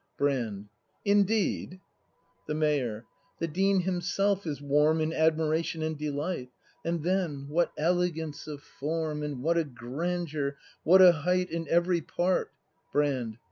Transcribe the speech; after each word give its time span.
Brand. 0.17 0.69
Indeed? 1.05 1.79
The 2.47 2.55
Mayor, 2.55 3.05
The 3.37 3.47
Dean 3.47 3.81
himself 3.81 4.47
is 4.47 4.59
warm 4.59 4.99
In 4.99 5.13
admiration 5.13 5.83
and 5.83 5.95
delight. 5.95 6.49
And 6.83 7.03
then, 7.03 7.47
what 7.49 7.71
elegance 7.77 8.47
of 8.47 8.63
form, 8.63 9.21
And 9.21 9.43
what 9.43 9.59
a 9.59 9.63
grandeur, 9.63 10.57
what 10.81 11.03
a 11.03 11.11
height 11.11 11.51
In 11.51 11.67
every 11.67 12.01
part 12.01 12.51
Brand. 12.91 13.37